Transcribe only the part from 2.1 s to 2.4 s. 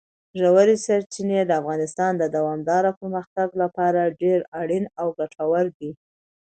د